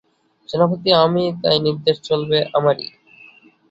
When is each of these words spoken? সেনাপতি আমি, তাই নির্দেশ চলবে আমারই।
সেনাপতি 0.49 0.89
আমি, 1.03 1.23
তাই 1.41 1.57
নির্দেশ 1.65 1.97
চলবে 2.07 2.37
আমারই। 2.57 2.87